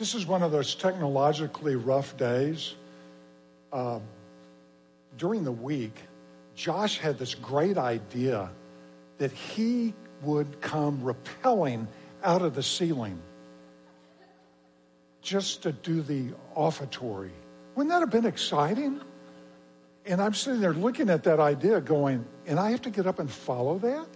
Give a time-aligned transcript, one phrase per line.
[0.00, 2.74] This is one of those technologically rough days.
[3.70, 4.00] Uh,
[5.18, 5.94] during the week,
[6.54, 8.48] Josh had this great idea
[9.18, 9.92] that he
[10.22, 11.86] would come rappelling
[12.24, 13.20] out of the ceiling
[15.20, 17.34] just to do the offertory.
[17.74, 19.02] Wouldn't that have been exciting?
[20.06, 23.18] And I'm sitting there looking at that idea going, and I have to get up
[23.18, 24.06] and follow that?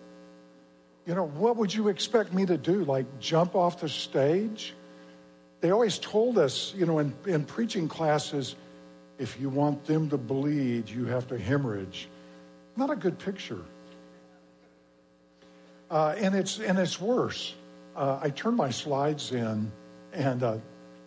[1.04, 2.84] You know, what would you expect me to do?
[2.84, 4.72] Like jump off the stage?
[5.64, 8.54] They always told us, you know, in, in preaching classes,
[9.18, 12.06] if you want them to bleed, you have to hemorrhage.
[12.76, 13.62] Not a good picture.
[15.90, 17.54] Uh, and it's and it's worse.
[17.96, 19.72] Uh, I turn my slides in,
[20.12, 20.58] and uh,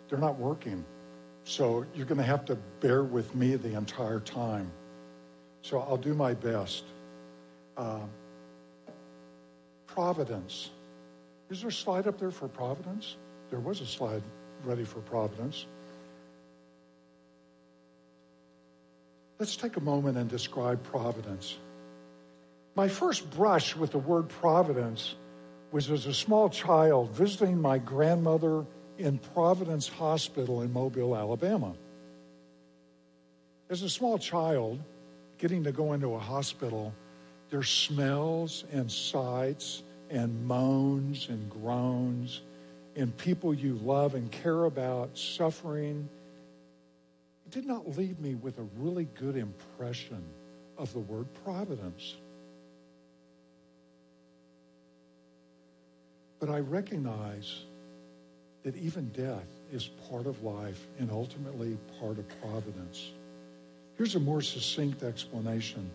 [0.08, 0.84] they're not working.
[1.44, 4.72] So you're going to have to bear with me the entire time.
[5.62, 6.82] So I'll do my best.
[7.76, 8.00] Uh,
[9.86, 10.70] providence.
[11.48, 13.14] Is there a slide up there for providence?
[13.50, 14.24] There was a slide
[14.64, 15.66] ready for providence.
[19.38, 21.56] Let's take a moment and describe providence.
[22.74, 25.14] My first brush with the word providence
[25.70, 28.64] was as a small child visiting my grandmother
[28.98, 31.74] in Providence Hospital in Mobile, Alabama.
[33.70, 34.80] As a small child,
[35.38, 36.92] getting to go into a hospital,
[37.50, 42.40] there's smells and sights and moans and groans
[42.98, 46.08] and people you love and care about suffering.
[47.46, 50.22] It did not leave me with a really good impression
[50.76, 52.16] of the word providence.
[56.40, 57.64] But I recognize
[58.64, 63.12] that even death is part of life and ultimately part of providence.
[63.96, 65.88] Here's a more succinct explanation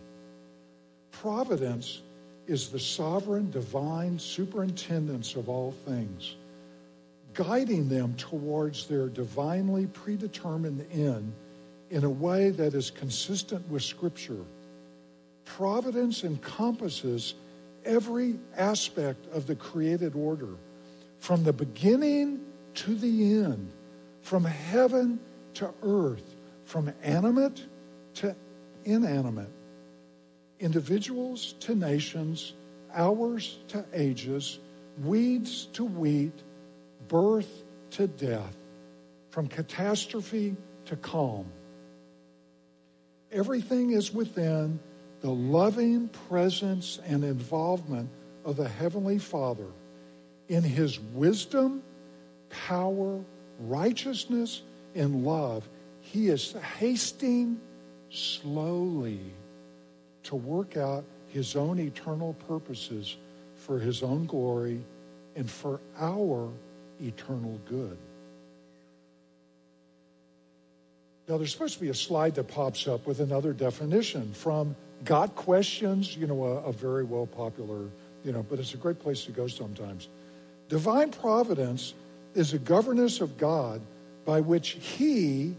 [1.12, 2.02] Providence
[2.46, 6.34] is the sovereign divine superintendence of all things,
[7.34, 11.32] guiding them towards their divinely predetermined end
[11.90, 14.44] in a way that is consistent with Scripture.
[15.44, 17.34] Providence encompasses
[17.84, 20.54] every aspect of the created order,
[21.18, 22.40] from the beginning
[22.74, 23.70] to the end,
[24.22, 25.20] from heaven
[25.54, 26.34] to earth,
[26.64, 27.64] from animate
[28.14, 28.34] to
[28.84, 29.50] inanimate,
[30.60, 32.54] individuals to nations,
[32.94, 34.60] hours to ages,
[35.02, 36.43] weeds to wheat,
[37.08, 38.56] birth to death,
[39.30, 40.56] from catastrophe
[40.86, 41.46] to calm.
[43.32, 44.78] Everything is within
[45.20, 48.10] the loving presence and involvement
[48.44, 49.68] of the Heavenly Father
[50.48, 51.82] in His wisdom
[52.54, 53.20] power,
[53.60, 54.62] righteousness,
[54.94, 55.68] and love,
[56.00, 57.60] he is hasting
[58.10, 59.20] slowly
[60.22, 63.16] to work out his own eternal purposes
[63.56, 64.84] for his own glory
[65.34, 66.50] and for our
[67.00, 67.96] eternal good.
[71.28, 75.34] Now, there's supposed to be a slide that pops up with another definition from Got
[75.34, 77.88] Questions, you know, a, a very well popular,
[78.24, 80.08] you know, but it's a great place to go sometimes.
[80.68, 81.94] Divine providence
[82.34, 83.80] is a governance of God
[84.24, 85.54] by which He,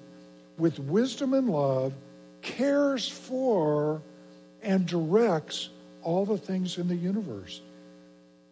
[0.57, 1.94] with wisdom and love,
[2.41, 4.02] cares for
[4.62, 5.69] and directs
[6.03, 7.62] all the things in the universe.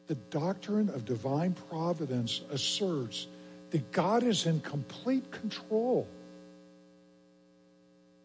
[0.08, 3.28] The doctrine of divine providence asserts
[3.72, 6.08] that God is in complete control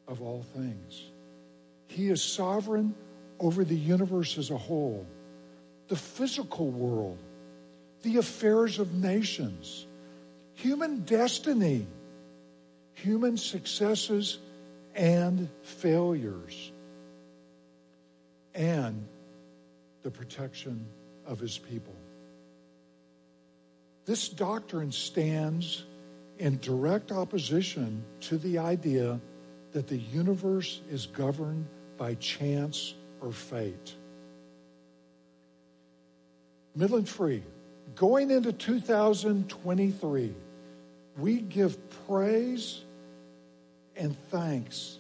[0.06, 1.04] of all things.
[1.86, 2.94] He is sovereign
[3.40, 5.06] over the universe as a whole,
[5.88, 7.18] the physical world,
[8.02, 9.86] the affairs of nations,
[10.54, 11.86] human destiny,
[12.94, 14.38] human successes
[14.94, 16.72] and failures,
[18.54, 19.06] and
[20.02, 20.84] the protection
[21.28, 21.94] of his people.
[24.06, 25.84] This doctrine stands
[26.38, 29.20] in direct opposition to the idea
[29.72, 31.66] that the universe is governed
[31.98, 33.94] by chance or fate.
[36.74, 37.42] Midland Free,
[37.96, 40.34] going into 2023,
[41.18, 41.76] we give
[42.06, 42.80] praise
[43.96, 44.98] and thanks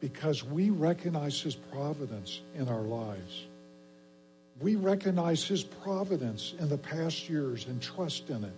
[0.00, 3.46] because we recognize His providence in our lives.
[4.60, 8.52] We recognize His providence in the past years and trust in it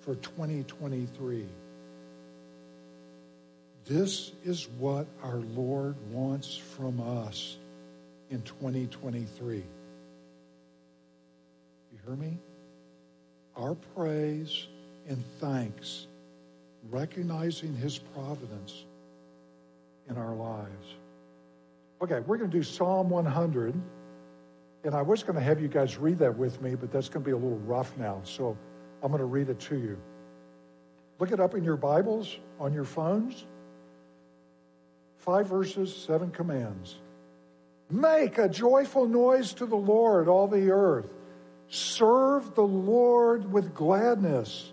[0.00, 1.46] for 2023.
[3.86, 7.56] This is what our Lord wants from us
[8.30, 9.56] in 2023.
[9.56, 9.64] You
[12.04, 12.36] hear me?
[13.56, 14.66] Our praise
[15.08, 16.06] and thanks,
[16.90, 18.84] recognizing His providence
[20.08, 20.94] in our lives.
[22.02, 23.74] Okay, we're going to do Psalm 100.
[24.84, 27.24] And I was going to have you guys read that with me, but that's going
[27.24, 28.20] to be a little rough now.
[28.24, 28.56] So
[29.02, 29.98] I'm going to read it to you.
[31.18, 33.46] Look it up in your Bibles, on your phones.
[35.18, 36.96] Five verses, seven commands.
[37.90, 41.08] Make a joyful noise to the Lord, all the earth.
[41.68, 44.72] Serve the Lord with gladness.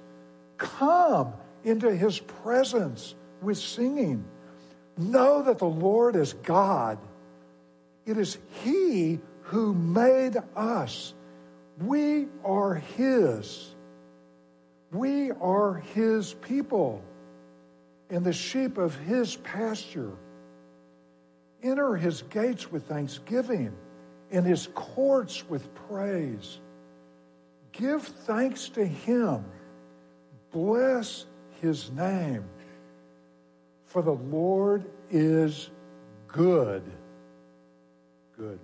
[0.58, 4.25] Come into his presence with singing.
[4.98, 7.00] Know that the Lord is God.
[8.06, 9.19] It is he
[9.51, 11.13] who made us.
[11.77, 13.75] We are his.
[14.94, 17.03] We are his people
[18.09, 20.13] and the sheep of his pasture.
[21.62, 23.75] Enter his gates with thanksgiving
[24.31, 26.62] and his courts with praise.
[27.74, 29.44] Give thanks to him.
[30.53, 31.25] Bless
[31.59, 32.45] his name.
[33.88, 35.69] For the Lord is
[36.30, 36.83] good.
[38.38, 38.59] Good.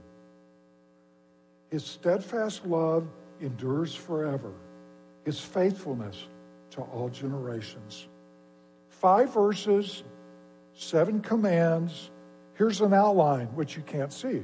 [1.78, 3.08] His steadfast love
[3.40, 4.52] endures forever,
[5.26, 6.28] his faithfulness
[6.72, 8.08] to all generations.
[8.90, 10.02] Five verses,
[10.74, 12.10] seven commands.
[12.56, 14.44] Here's an outline, which you can't see.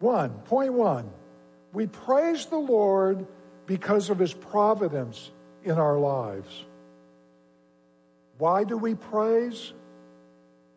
[0.00, 1.08] One, point one,
[1.72, 3.24] we praise the Lord
[3.64, 5.30] because of his providence
[5.62, 6.64] in our lives.
[8.38, 9.72] Why do we praise?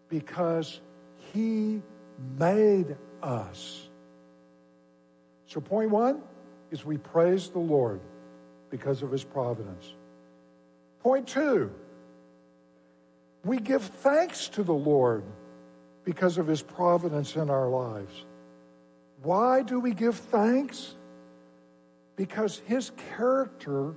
[0.07, 0.79] Because
[1.33, 1.81] he
[2.37, 3.87] made us.
[5.51, 6.21] So, point one
[6.71, 7.99] is we praise the Lord
[8.69, 9.95] because of his providence.
[11.01, 11.69] Point two,
[13.43, 15.25] we give thanks to the Lord
[16.05, 18.25] because of his providence in our lives.
[19.23, 20.95] Why do we give thanks?
[22.15, 23.93] Because his character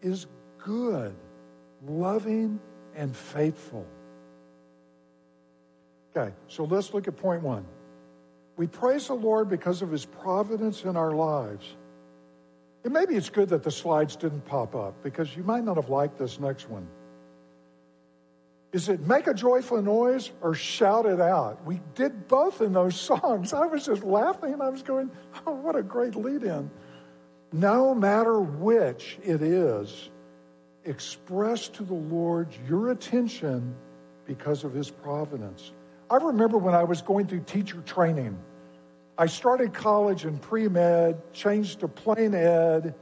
[0.00, 0.26] is
[0.56, 1.14] good,
[1.86, 2.58] loving,
[2.96, 3.86] and faithful.
[6.16, 7.66] Okay, so let's look at point one.
[8.56, 11.76] We praise the Lord because of his providence in our lives.
[12.84, 15.88] And maybe it's good that the slides didn't pop up because you might not have
[15.88, 16.86] liked this next one.
[18.72, 21.64] Is it make a joyful noise or shout it out?
[21.64, 23.52] We did both in those songs.
[23.52, 24.60] I was just laughing.
[24.60, 25.10] I was going,
[25.46, 26.70] oh, what a great lead in.
[27.52, 30.10] No matter which it is,
[30.84, 33.74] express to the Lord your attention
[34.26, 35.72] because of his providence.
[36.12, 38.38] I remember when I was going through teacher training,
[39.16, 42.94] I started college in pre med, changed to plain ed,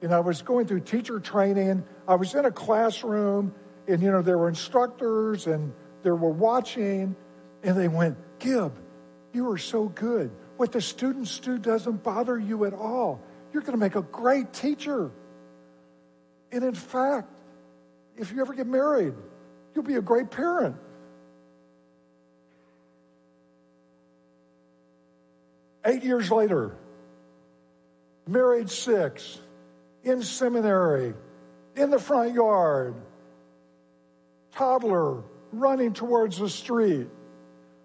[0.00, 1.84] and I was going through teacher training.
[2.08, 3.54] I was in a classroom,
[3.86, 7.14] and you know, there were instructors and they were watching,
[7.62, 8.72] and they went, Gib,
[9.34, 10.30] you are so good.
[10.56, 13.20] What the students do doesn't bother you at all.
[13.52, 15.10] You're going to make a great teacher.
[16.50, 17.28] And in fact,
[18.16, 19.12] if you ever get married,
[19.74, 20.76] you'll be a great parent.
[25.84, 26.76] Eight years later,
[28.26, 29.38] married six,
[30.02, 31.14] in seminary,
[31.76, 32.94] in the front yard,
[34.52, 35.22] toddler
[35.52, 37.08] running towards the street.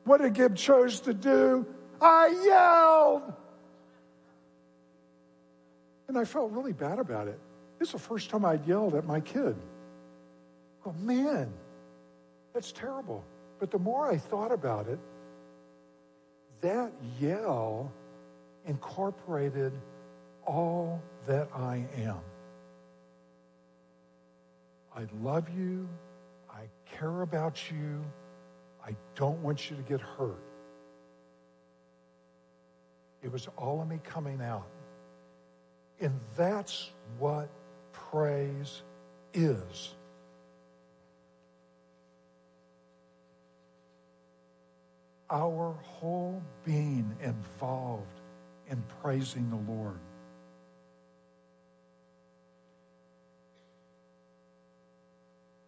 [0.05, 1.65] What did Gib chose to do?
[2.01, 3.33] I yelled.
[6.07, 7.39] And I felt really bad about it.
[7.79, 9.55] Is the first time I'd yelled at my kid.
[10.85, 11.51] Oh, man,
[12.53, 13.23] that's terrible.
[13.59, 14.99] But the more I thought about it,
[16.61, 17.91] that yell
[18.65, 19.73] incorporated
[20.45, 22.19] all that I am.
[24.95, 25.87] I love you.
[26.49, 28.04] I care about you.
[28.85, 30.44] I don't want you to get hurt.
[33.21, 34.68] It was all of me coming out.
[35.99, 37.49] And that's what
[37.92, 38.81] praise
[39.33, 39.95] is.
[45.31, 48.21] Our whole being involved
[48.69, 50.00] in praising the Lord.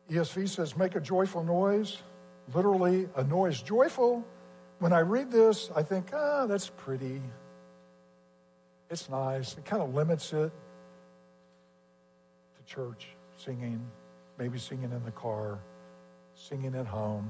[0.09, 1.99] ESV says, make a joyful noise,
[2.53, 4.25] literally a noise joyful.
[4.79, 7.21] When I read this, I think, ah, that's pretty.
[8.89, 9.57] It's nice.
[9.57, 10.51] It kind of limits it
[12.57, 13.79] to church, singing,
[14.37, 15.59] maybe singing in the car,
[16.35, 17.29] singing at home.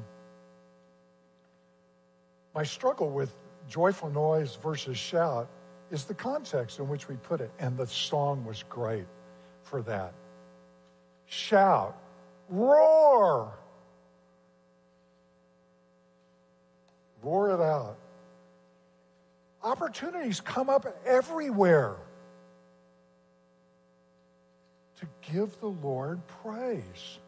[2.53, 3.33] My struggle with
[3.67, 5.49] joyful noise versus shout
[5.89, 7.51] is the context in which we put it.
[7.59, 9.07] And the song was great
[9.63, 10.13] for that.
[11.25, 11.97] Shout,
[12.49, 13.53] roar,
[17.23, 17.97] roar it out.
[19.63, 21.95] Opportunities come up everywhere
[24.99, 27.19] to give the Lord praise.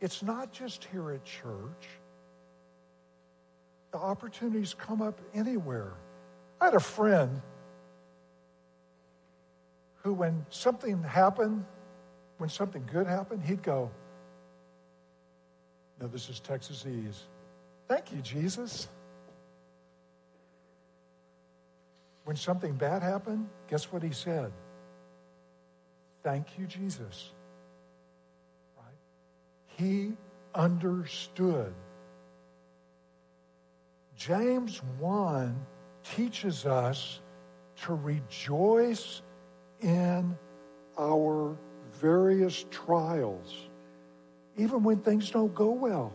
[0.00, 1.99] It's not just here at church.
[3.92, 5.92] The opportunities come up anywhere.
[6.60, 7.40] I had a friend
[10.02, 11.64] who, when something happened
[12.40, 13.90] when something good happened, he'd go,
[16.00, 17.24] No, this is Texas-ese.
[17.86, 18.88] Thank you, Jesus.
[22.24, 24.52] When something bad happened, guess what he said?
[26.22, 27.28] Thank you, Jesus.
[28.78, 28.96] Right?
[29.76, 30.12] He
[30.54, 31.74] understood.
[34.20, 35.56] James 1
[36.04, 37.20] teaches us
[37.84, 39.22] to rejoice
[39.80, 40.36] in
[40.98, 41.56] our
[41.92, 43.70] various trials,
[44.58, 46.12] even when things don't go well.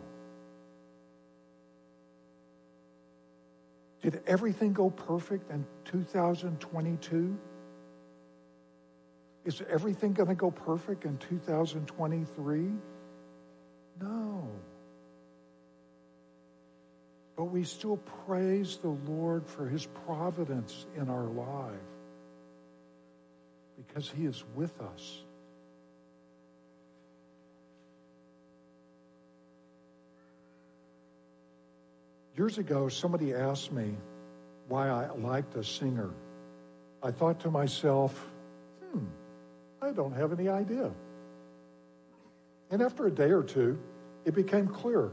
[4.02, 7.36] Did everything go perfect in 2022?
[9.44, 12.70] Is everything going to go perfect in 2023?
[14.00, 14.48] No.
[17.36, 21.74] But we still praise the Lord for his providence in our life
[23.76, 25.22] because he is with us.
[32.36, 33.96] Years ago, somebody asked me
[34.68, 36.10] why I liked a singer.
[37.02, 38.18] I thought to myself,
[38.92, 39.04] hmm,
[39.80, 40.90] I don't have any idea.
[42.70, 43.78] And after a day or two,
[44.24, 45.12] it became clear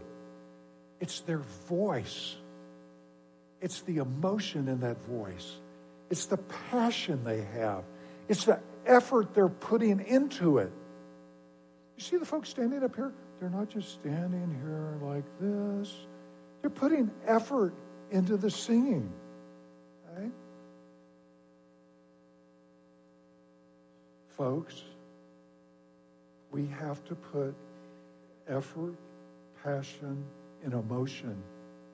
[1.04, 2.38] it's their voice,
[3.60, 5.58] it's the emotion in that voice,
[6.10, 6.38] it's the
[6.72, 7.84] passion they have,
[8.30, 10.72] it's the effort they're putting into it.
[11.98, 13.12] You see the folks standing up here?
[13.42, 15.94] They're not just standing here like this.
[16.62, 17.74] They're putting effort
[18.10, 19.12] into the singing.
[24.38, 24.82] Folks,
[26.50, 27.54] we have to put
[28.48, 28.96] effort,
[29.66, 30.24] passion,
[30.64, 31.42] and emotion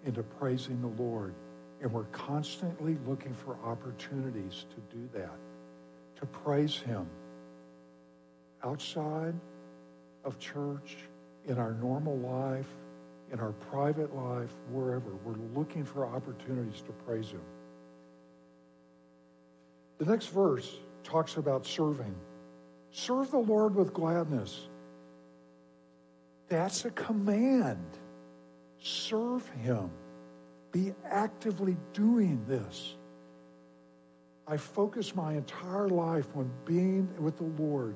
[0.06, 1.34] into praising the Lord.
[1.82, 5.38] And we're constantly looking for opportunities to do that,
[6.18, 7.08] to praise Him
[8.64, 9.34] outside
[10.24, 10.98] of church,
[11.48, 12.68] in our normal life,
[13.32, 15.16] in our private life, wherever.
[15.24, 17.42] We're looking for opportunities to praise Him.
[19.98, 20.72] The next verse
[21.04, 22.16] talks about serving.
[22.92, 24.68] Serve the Lord with gladness.
[26.48, 27.86] That's a command.
[28.80, 29.90] Serve Him.
[30.72, 32.96] Be actively doing this.
[34.48, 37.96] I focus my entire life on being with the Lord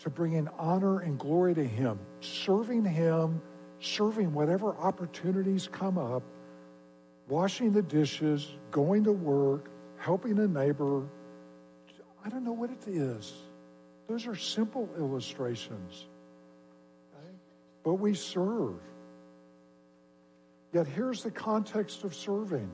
[0.00, 3.40] to bring in honor and glory to Him, serving Him
[3.80, 6.22] serving whatever opportunities come up,
[7.28, 11.06] washing the dishes, going to work, helping a neighbor.
[12.24, 13.32] I don't know what it is.
[14.08, 16.06] Those are simple illustrations.
[17.84, 18.80] But we serve.
[20.72, 22.70] Yet here's the context of serving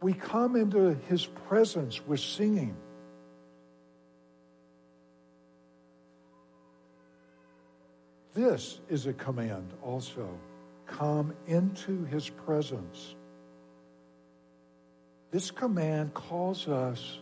[0.00, 2.76] we come into his presence with singing.
[8.34, 10.28] This is a command also.
[10.86, 13.14] Come into his presence.
[15.30, 17.20] This command calls us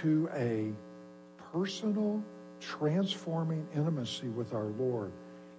[0.00, 0.72] to a
[1.52, 2.22] personal,
[2.60, 5.12] transforming intimacy with our Lord.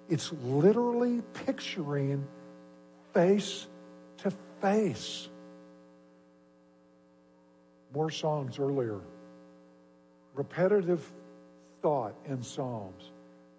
[0.10, 2.26] It's literally picturing
[3.16, 3.66] face
[4.18, 4.32] to
[4.62, 5.30] face.
[7.94, 9.00] More songs earlier.
[10.36, 11.02] Repetitive
[11.82, 13.12] thought in Psalms.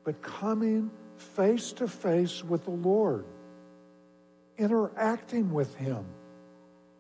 [0.05, 3.25] But coming face to face with the Lord,
[4.59, 6.05] interacting with Him,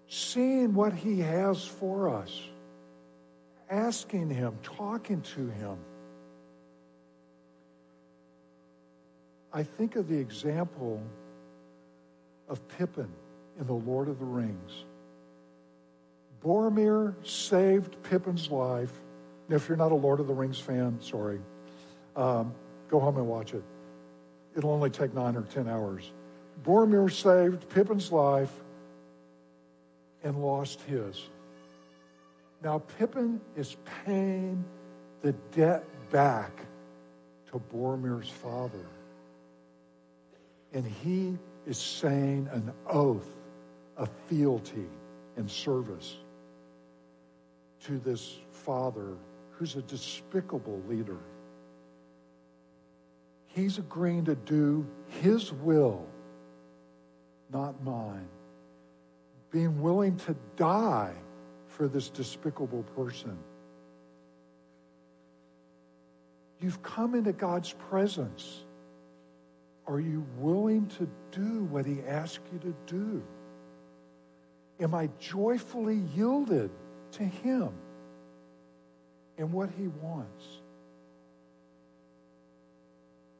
[0.08, 2.40] seeing what He has for us,
[3.68, 5.76] asking Him, talking to Him.
[9.52, 11.02] I think of the example
[12.48, 13.08] of Pippin
[13.58, 14.84] in The Lord of the Rings.
[16.42, 18.92] Boromir saved Pippin's life.
[19.48, 21.40] If you're not a Lord of the Rings fan, sorry,
[22.14, 22.54] um,
[22.88, 23.62] go home and watch it.
[24.56, 26.10] It'll only take nine or ten hours.
[26.64, 28.52] Boromir saved Pippin's life
[30.24, 31.20] and lost his.
[32.62, 34.64] Now Pippin is paying
[35.22, 36.50] the debt back
[37.50, 38.86] to Boromir's father.
[40.72, 43.28] And he is saying an oath
[43.96, 44.86] of fealty
[45.36, 46.16] and service
[47.84, 49.16] to this father
[49.52, 51.18] who's a despicable leader.
[53.48, 54.86] He's agreeing to do
[55.22, 56.06] His will,
[57.52, 58.28] not mine.
[59.50, 61.14] Being willing to die
[61.68, 63.38] for this despicable person.
[66.60, 68.65] You've come into God's presence.
[69.86, 73.22] Are you willing to do what He asks you to do?
[74.80, 76.70] Am I joyfully yielded
[77.12, 77.70] to Him
[79.38, 80.60] and what He wants?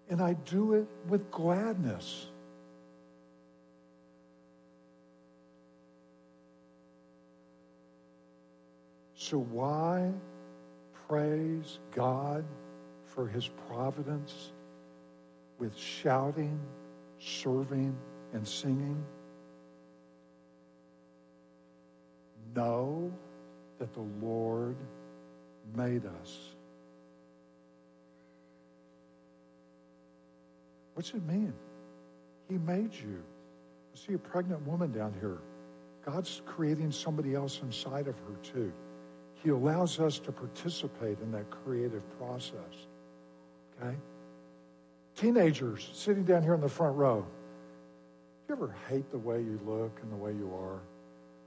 [0.08, 2.26] and I do it with gladness.
[9.14, 10.12] So, why
[11.08, 12.44] praise God
[13.04, 14.52] for his providence
[15.58, 16.60] with shouting,
[17.18, 17.96] serving,
[18.32, 19.04] and singing?
[22.54, 23.12] Know
[23.78, 24.76] that the Lord
[25.75, 26.38] made us.
[30.94, 31.52] What's it mean?
[32.48, 33.22] He made you.
[33.94, 35.38] I see a pregnant woman down here.
[36.04, 38.72] God's creating somebody else inside of her, too.
[39.42, 42.86] He allows us to participate in that creative process.
[43.82, 43.96] Okay?
[45.16, 47.26] Teenagers sitting down here in the front row.
[48.46, 50.80] Do you ever hate the way you look and the way you are?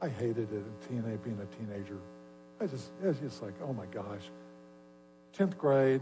[0.01, 1.97] I hated it in teenage, being a teenager.
[2.59, 4.23] I just, it's just like, oh my gosh.
[5.37, 6.01] 10th grade,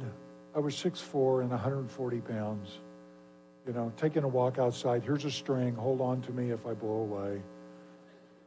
[0.55, 2.79] I was 6'4 and 140 pounds.
[3.67, 6.73] You know, taking a walk outside, here's a string, hold on to me if I
[6.73, 7.41] blow away.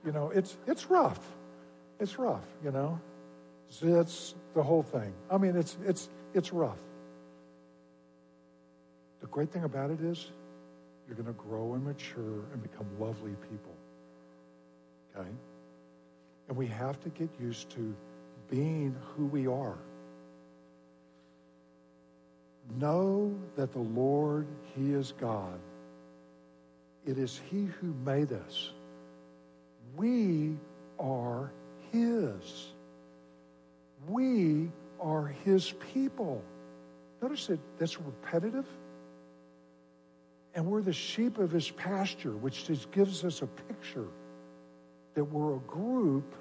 [0.05, 1.21] You know, it's, it's rough.
[2.00, 2.99] It's rough, you know.
[3.83, 5.12] It's the whole thing.
[5.31, 6.79] I mean, it's, it's, it's rough.
[9.31, 10.31] Great thing about it is
[11.07, 13.75] you're going to grow and mature and become lovely people.
[15.17, 15.29] Okay?
[16.49, 17.95] And we have to get used to
[18.49, 19.79] being who we are.
[22.79, 24.47] Know that the Lord,
[24.77, 25.59] He is God.
[27.07, 28.71] It is He who made us.
[29.97, 30.57] We
[30.99, 31.53] are
[31.93, 32.69] His.
[34.09, 34.71] We
[35.01, 36.43] are His people.
[37.23, 38.67] Notice that that's repetitive.
[40.54, 44.09] And we're the sheep of His pasture, which just gives us a picture
[45.14, 46.35] that we're a group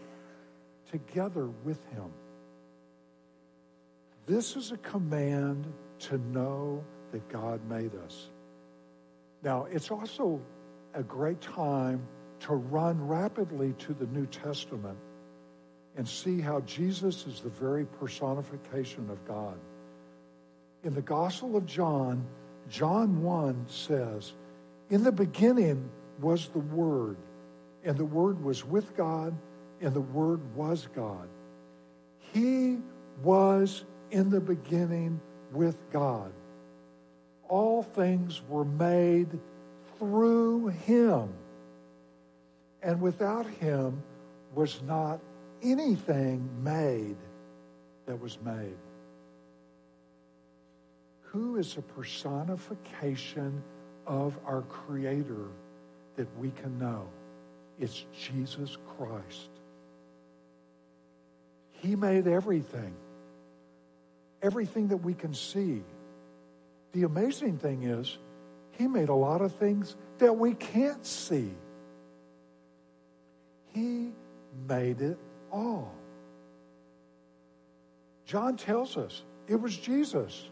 [0.92, 2.12] together with Him.
[4.26, 8.30] This is a command to know that God made us.
[9.42, 10.42] Now, it's also
[10.94, 12.06] a great time
[12.42, 14.98] to run rapidly to the New Testament
[15.98, 19.58] and see how Jesus is the very personification of God.
[20.84, 22.26] In the Gospel of John,
[22.70, 24.34] John 1 says,
[24.90, 25.90] In the beginning
[26.22, 27.18] was the Word,
[27.84, 29.36] and the Word was with God,
[29.82, 31.28] and the Word was God.
[32.34, 32.78] He
[33.24, 35.20] was in the beginning
[35.52, 36.32] with God.
[37.48, 39.40] All things were made
[39.98, 41.34] through him.
[42.84, 44.04] And without him
[44.54, 45.20] was not
[45.62, 47.18] anything made
[48.06, 48.78] that was made.
[51.32, 53.62] Who is a personification
[54.08, 55.46] of our Creator
[56.16, 57.08] that we can know?
[57.78, 59.50] It's Jesus Christ.
[61.72, 62.96] He made everything,
[64.42, 65.84] everything that we can see.
[66.94, 68.18] The amazing thing is,
[68.72, 71.52] He made a lot of things that we can't see.
[73.68, 74.14] He
[74.68, 75.20] made it
[75.52, 75.94] all.
[78.26, 80.50] John tells us it was Jesus.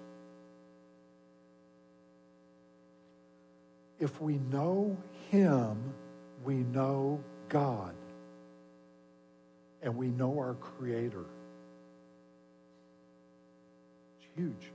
[3.99, 4.97] If we know
[5.29, 5.93] Him,
[6.43, 7.95] we know God.
[9.81, 11.25] And we know our Creator.
[14.17, 14.71] It's huge.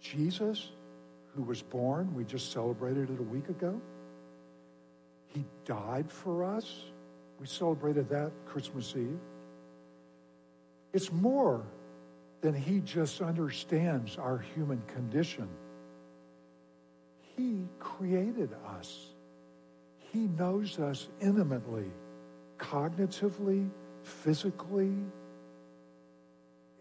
[0.00, 0.70] Jesus,
[1.34, 3.80] who was born, we just celebrated it a week ago.
[5.26, 6.84] He died for us.
[7.40, 9.18] We celebrated that Christmas Eve.
[10.92, 11.64] It's more
[12.40, 15.48] than he just understands our human condition.
[17.36, 19.08] He created us.
[20.12, 21.90] He knows us intimately,
[22.58, 23.68] cognitively,
[24.02, 24.94] physically,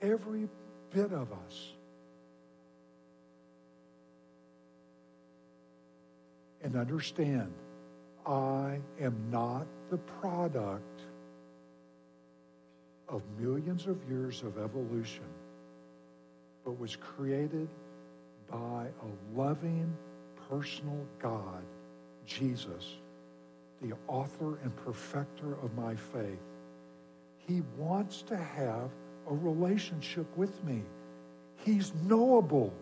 [0.02, 0.48] every
[0.92, 1.74] bit of us.
[6.62, 7.52] And understand,
[8.26, 11.02] I am not the product
[13.10, 15.26] of millions of years of evolution,
[16.63, 17.68] but was created
[18.50, 19.96] by a loving,
[20.50, 21.64] personal God,
[22.26, 22.98] Jesus,
[23.82, 26.40] the author and perfecter of my faith.
[27.48, 28.90] He wants to have
[29.30, 30.84] a relationship with me.
[31.58, 32.74] He's knowable.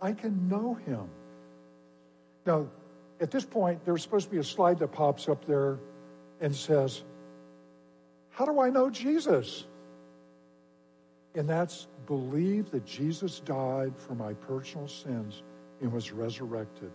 [0.00, 1.08] I can know him.
[2.46, 2.68] Now,
[3.20, 5.78] at this point, there's supposed to be a slide that pops up there
[6.40, 7.02] and says,
[8.30, 9.66] How do I know Jesus?
[11.34, 15.42] And that's believe that Jesus died for my personal sins
[15.80, 16.90] and was resurrected.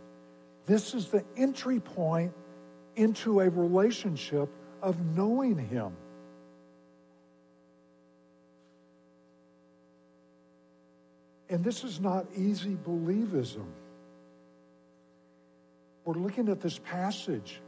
[0.66, 2.34] This is the entry point
[2.96, 4.50] into a relationship
[4.82, 5.96] of knowing Him.
[11.50, 13.68] And this is not easy believism.
[16.04, 17.62] We're looking at this passage.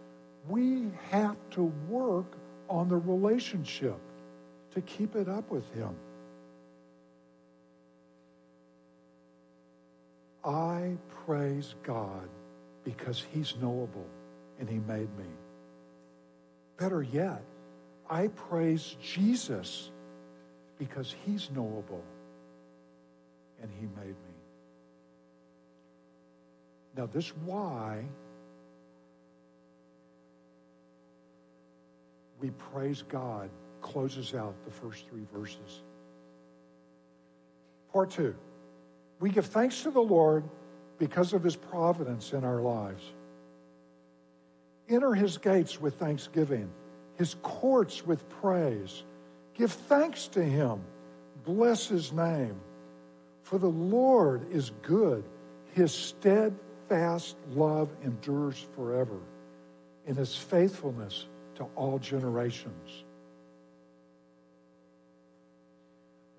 [0.47, 2.37] We have to work
[2.69, 3.97] on the relationship
[4.73, 5.95] to keep it up with Him.
[10.47, 12.29] I praise God
[12.85, 14.07] because He's knowable
[14.59, 15.25] and He made me.
[16.77, 17.43] Better yet,
[18.09, 19.91] I praise Jesus
[20.79, 22.03] because He's knowable
[23.61, 24.37] and He made me.
[26.95, 28.05] Now, this why
[32.39, 33.49] we praise God
[33.81, 35.81] closes out the first three verses.
[37.91, 38.35] Part two,
[39.19, 40.43] we give thanks to the Lord
[40.97, 43.03] because of his providence in our lives.
[44.89, 46.69] Enter his gates with thanksgiving,
[47.15, 49.03] his courts with praise.
[49.53, 50.81] Give thanks to him.
[51.43, 52.55] Bless his name.
[53.43, 55.23] For the Lord is good.
[55.73, 59.19] His steadfast love endures forever,
[60.05, 61.25] and his faithfulness
[61.55, 63.03] to all generations.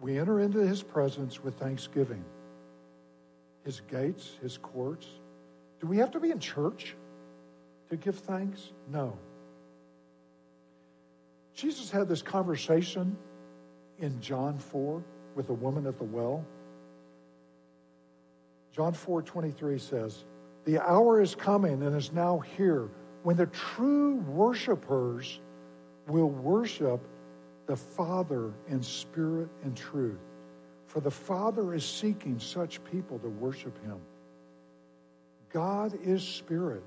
[0.01, 2.25] We enter into his presence with thanksgiving.
[3.69, 5.07] His gates, his courts.
[5.79, 6.97] Do we have to be in church
[7.91, 8.73] to give thanks?
[8.91, 9.19] No.
[11.55, 13.15] Jesus had this conversation
[13.99, 15.05] in John 4
[15.35, 16.47] with a woman at the well.
[18.75, 20.25] John 4 23 says,
[20.65, 22.89] The hour is coming and is now here
[23.23, 25.41] when the true worshipers
[26.07, 27.07] will worship
[27.67, 30.28] the Father in spirit and truth.
[30.89, 34.01] For the Father is seeking such people to worship him.
[35.53, 36.83] God is spirit,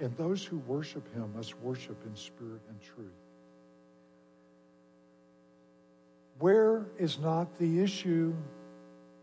[0.00, 3.12] and those who worship him must worship in spirit and truth.
[6.38, 8.34] Where is not the issue?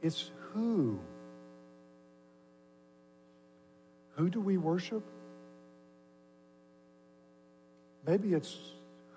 [0.03, 0.99] It's who.
[4.15, 5.03] Who do we worship?
[8.05, 8.57] Maybe it's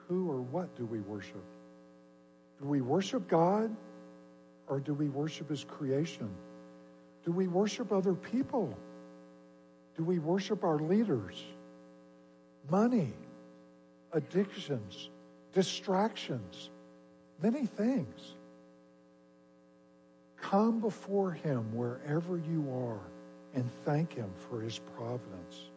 [0.08, 1.44] who or what do we worship?
[2.60, 3.74] Do we worship God
[4.68, 6.30] or do we worship His creation?
[7.24, 8.76] Do we worship other people?
[9.96, 11.42] Do we worship our leaders?
[12.70, 13.12] Money,
[14.12, 15.10] addictions,
[15.52, 16.70] distractions,
[17.42, 18.34] many things.
[20.36, 23.00] Come before Him wherever you are
[23.54, 25.70] and thank Him for His providence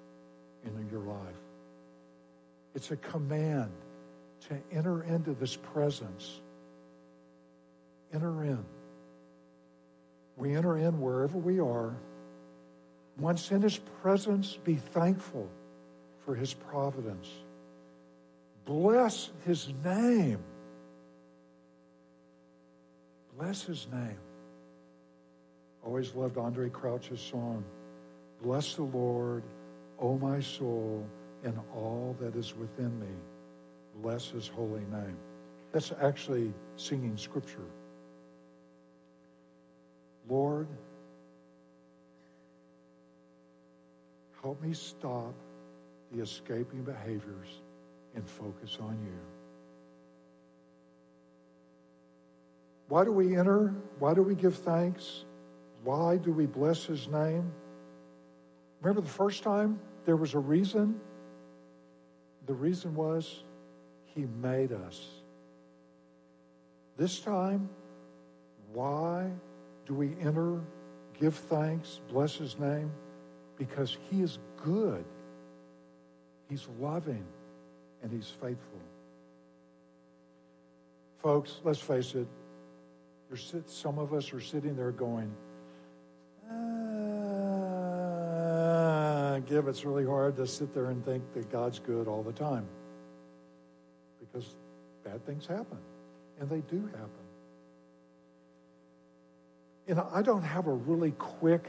[0.66, 1.18] in your life.
[2.76, 3.72] It's a command
[4.48, 6.40] to enter into this presence.
[8.14, 8.64] Enter in.
[10.40, 11.96] We enter in wherever we are.
[13.20, 15.48] Once in his presence, be thankful
[16.26, 17.30] for his providence.
[18.66, 20.40] Bless his name.
[23.38, 24.18] Bless his name.
[25.86, 27.64] Always loved Andraé Crouch's song.
[28.42, 29.44] Bless the Lord,
[30.00, 31.06] O my soul,
[31.44, 33.16] and all that is within me
[34.02, 35.18] bless his holy name.
[35.72, 37.68] That's actually singing scripture.
[40.30, 40.68] Lord,
[44.42, 45.34] help me stop
[46.12, 47.62] the escaping behaviors
[48.16, 49.20] and focus on you.
[52.88, 53.74] Why do we enter?
[54.00, 55.26] Why do we give thanks?
[55.84, 57.52] Why do we bless his name?
[58.82, 61.00] Remember the first time there was a reason?
[62.48, 63.44] The reason was
[64.06, 65.06] he made us.
[66.98, 67.70] This time,
[68.74, 69.32] why
[69.90, 70.62] do we enter,
[71.20, 72.92] give thanks, bless his name?
[73.58, 75.04] Because he is good,
[76.48, 77.26] he's loving,
[78.04, 78.80] and he's faithful.
[81.24, 82.28] Folks, let's face it,
[83.68, 85.34] some of us are sitting there going,
[86.52, 86.60] ah,
[89.48, 92.68] give, it's really hard to sit there and think that God's good all the time
[94.20, 94.54] because
[95.04, 95.80] bad things happen,
[96.40, 97.29] and they do happen.
[99.90, 101.66] You know, I don't have a really quick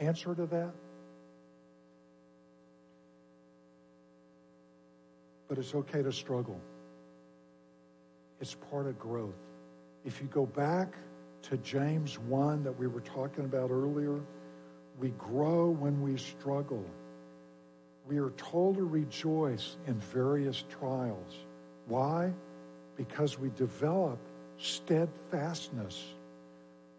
[0.00, 0.72] answer to that.
[5.48, 6.60] But it's okay to struggle.
[8.40, 9.38] It's part of growth.
[10.04, 10.96] If you go back
[11.42, 14.20] to James 1 that we were talking about earlier,
[14.98, 16.84] we grow when we struggle
[18.06, 21.36] we are told to rejoice in various trials.
[21.86, 22.32] Why?
[22.96, 24.18] Because we develop
[24.58, 26.02] steadfastness.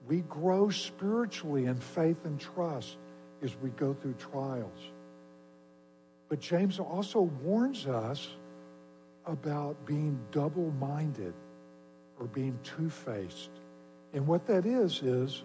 [0.08, 2.98] We grow spiritually in faith and trust
[3.42, 4.80] as we go through trials.
[6.30, 8.28] But James also warns us
[9.26, 11.34] about being double minded
[12.20, 13.50] or being two faced
[14.14, 15.44] And what that is, is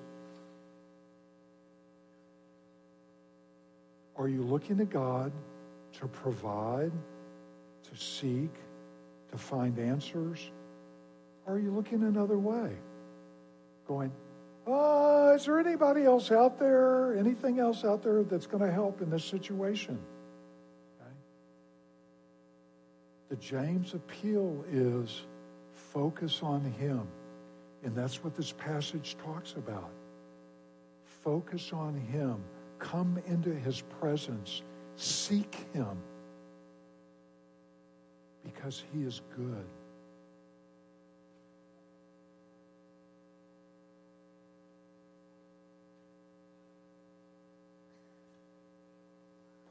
[4.17, 5.33] are you looking to God
[5.95, 6.93] to provide,
[7.83, 8.53] to seek,
[9.31, 10.51] to find answers?
[11.47, 12.73] Or are you looking another way?
[13.87, 14.13] Going,
[14.73, 19.01] uh, is there anybody else out there, anything else out there that's going to help
[19.01, 19.99] in this situation?
[21.01, 21.11] Okay?
[23.31, 25.23] The James appeal is
[25.73, 27.07] focus on Him.
[27.85, 29.91] And that's what this passage talks about.
[31.05, 32.43] Focus on Him.
[32.79, 34.63] Come into His presence.
[34.97, 35.99] Seek Him.
[38.45, 39.67] Because He is good.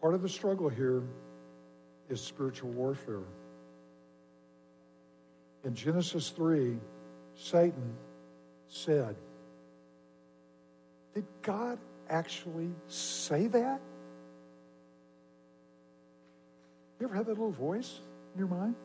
[0.08, 1.04] Part of the struggle here
[2.08, 3.26] is spiritual warfare.
[5.66, 6.78] In Genesis 3,
[7.36, 7.94] Satan
[8.70, 9.18] said,
[11.14, 11.78] Did God
[12.10, 13.82] actually say that?
[17.02, 18.00] You ever had that little voice
[18.34, 18.76] in your mind?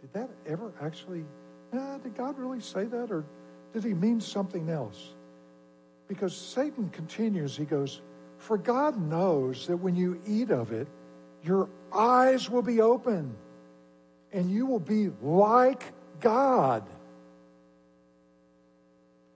[0.00, 1.24] Did that ever actually,
[1.72, 3.10] eh, did God really say that?
[3.10, 3.24] Or
[3.72, 5.12] did he mean something else?
[6.06, 8.00] Because Satan continues, he goes,
[8.46, 10.86] For God knows that when you eat of it,
[11.42, 13.34] your eyes will be open
[14.32, 15.82] and you will be like
[16.20, 16.84] God.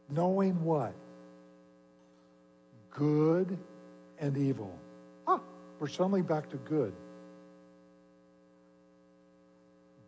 [0.08, 0.94] Knowing what?
[2.92, 3.58] Good
[4.20, 4.78] and evil.
[5.26, 5.40] Ah,
[5.80, 6.92] we're suddenly back to good.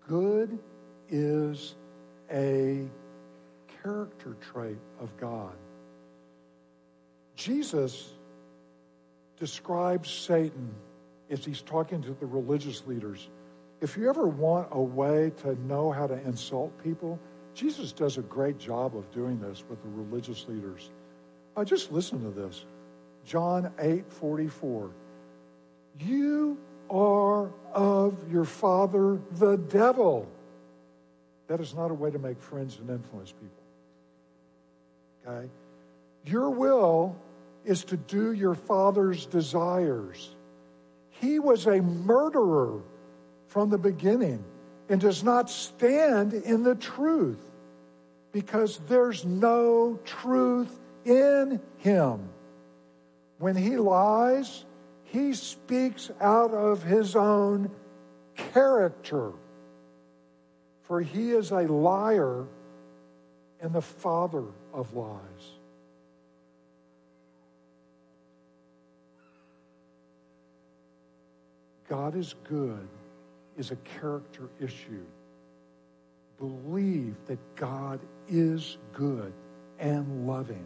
[0.07, 0.57] Good
[1.11, 1.75] is
[2.31, 2.87] a
[3.83, 5.57] character trait of God.
[7.35, 8.11] Jesus
[9.43, 10.73] describes Satan
[11.29, 13.29] as he's talking to the religious leaders.
[13.81, 17.19] If you ever want a way to know how to insult people,
[17.53, 20.93] Jesus does a great job of doing this with the religious leaders.
[21.57, 22.65] Uh, just listen to this.
[23.25, 24.93] John 8 44.
[25.99, 26.57] You
[26.89, 30.31] are of your father, the devil.
[31.49, 33.65] That is not a way to make friends and influence people.
[35.27, 35.51] Okay?
[36.27, 37.17] Your will
[37.65, 40.35] is to do your father's desires.
[41.11, 42.81] He was a murderer
[43.47, 44.45] from the beginning
[44.89, 47.51] and does not stand in the truth
[48.33, 52.29] because there's no truth in him.
[53.39, 54.65] When he lies,
[55.05, 57.71] he speaks out of his own
[58.37, 59.33] character.
[60.83, 62.47] For he is a liar
[63.61, 65.52] and the father of lies.
[71.93, 72.89] God is good
[73.59, 75.05] is a character issue.
[76.39, 78.01] Believe that God
[78.31, 79.31] is good
[79.79, 80.65] and loving.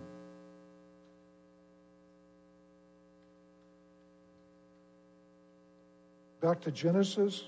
[6.40, 7.42] Back to Genesis,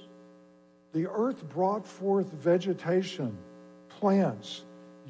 [0.92, 3.38] the earth brought forth vegetation,
[3.88, 4.64] plants,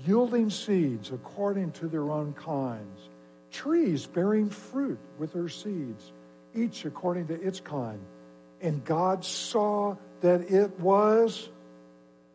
[0.05, 3.09] yielding seeds according to their own kinds,
[3.51, 6.13] trees bearing fruit with their seeds,
[6.55, 8.05] each according to its kind.
[8.61, 11.49] And God saw that it was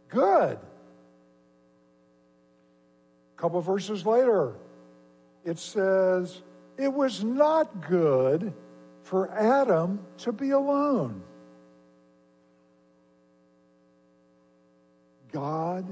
[0.09, 0.57] good.
[3.37, 4.53] A couple verses later,
[5.43, 6.41] it says,
[6.77, 8.53] It was not good
[9.01, 11.21] for Adam to be alone.
[15.33, 15.85] God,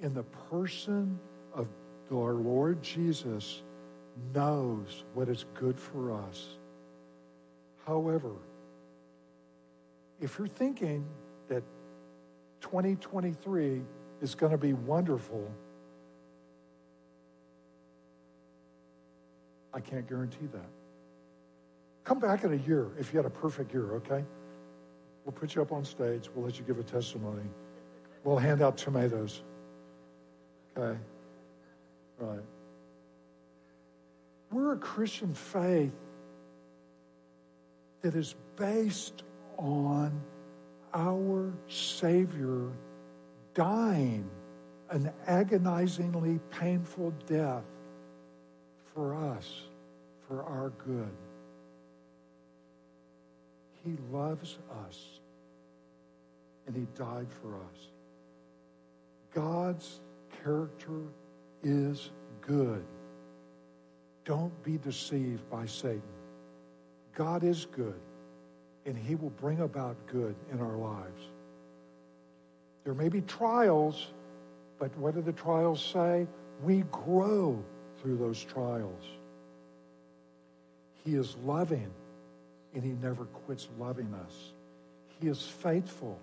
[0.00, 1.20] in the person
[1.54, 1.68] of
[2.12, 3.62] our Lord Jesus,
[4.34, 6.56] knows what is good for us.
[7.86, 8.32] However,
[10.20, 11.06] if you're thinking
[11.48, 11.62] that
[12.60, 13.82] 2023
[14.22, 15.50] is going to be wonderful,
[19.72, 20.68] I can't guarantee that.
[22.04, 24.24] Come back in a year if you had a perfect year, okay?
[25.24, 26.30] We'll put you up on stage.
[26.34, 27.42] We'll let you give a testimony.
[28.24, 29.42] We'll hand out tomatoes.
[30.76, 30.98] Okay?
[32.18, 32.44] Right.
[34.50, 35.92] We're a Christian faith
[38.02, 39.24] that is based
[39.58, 40.20] on
[40.94, 42.70] our Savior
[43.54, 44.28] dying
[44.90, 47.64] an agonizingly painful death
[48.94, 49.62] for us,
[50.26, 51.14] for our good.
[53.84, 55.20] He loves us,
[56.66, 57.90] and He died for us.
[59.34, 60.00] God's
[60.42, 61.02] character
[61.62, 62.84] is good.
[64.24, 66.02] Don't be deceived by Satan.
[67.14, 68.00] God is good
[68.86, 71.22] and He will bring about good in our lives.
[72.84, 74.06] There may be trials,
[74.78, 76.26] but what do the trials say?
[76.62, 77.62] We grow
[78.00, 79.02] through those trials.
[81.04, 81.90] He is loving,
[82.74, 84.52] and He never quits loving us.
[85.20, 86.18] He is faithful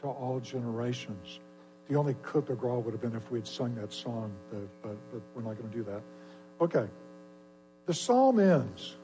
[0.00, 1.40] to all generations.
[1.88, 4.82] The only coup de grace would have been if we had sung that song, but,
[4.82, 6.02] but, but we're not going to do that.
[6.60, 6.86] Okay.
[7.86, 8.96] The psalm ends,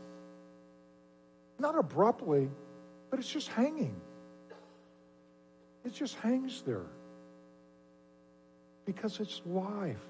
[1.59, 2.51] not abruptly,
[3.13, 3.95] but it's just hanging.
[5.85, 6.87] It just hangs there
[8.87, 10.09] because it's life,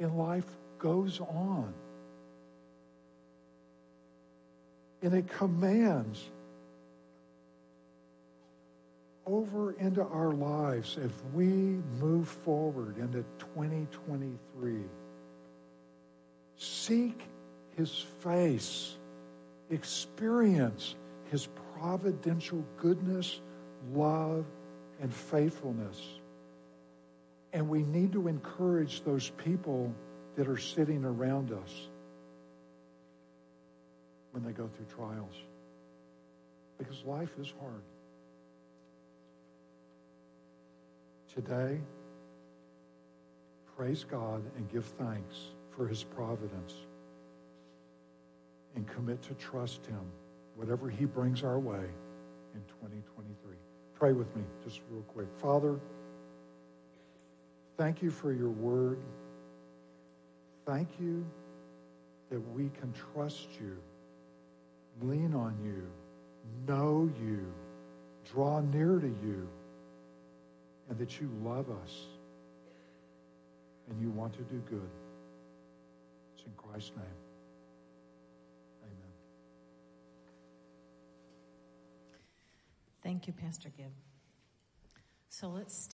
[0.00, 0.44] and life
[0.80, 1.72] goes on.
[5.02, 6.20] And it commands
[9.24, 11.46] over into our lives if we
[12.00, 14.80] move forward into 2023.
[16.56, 17.22] Seek
[17.76, 18.96] his face,
[19.70, 20.96] experience
[21.30, 21.46] his
[21.80, 23.40] providential goodness,
[23.92, 24.46] love,
[25.00, 26.00] and faithfulness.
[27.52, 29.94] And we need to encourage those people
[30.36, 31.88] that are sitting around us
[34.32, 35.34] when they go through trials.
[36.78, 37.82] Because life is hard.
[41.34, 41.80] Today,
[43.76, 45.36] praise God and give thanks
[45.76, 46.74] for his providence
[48.74, 50.04] and commit to trust him,
[50.58, 51.84] whatever he brings our way
[52.54, 53.54] in 2023.
[53.94, 55.28] Pray with me just real quick.
[55.40, 55.78] Father,
[57.76, 58.98] thank you for your word.
[60.66, 61.24] Thank you
[62.30, 63.78] that we can trust you,
[65.00, 65.86] lean on you,
[66.66, 67.46] know you,
[68.32, 69.48] draw near to you
[70.90, 72.06] and that you love us
[73.88, 74.90] and you want to do good.
[76.34, 77.27] It's in Christ's name.
[83.08, 83.90] Thank you, Pastor Gib.
[85.30, 85.88] So let's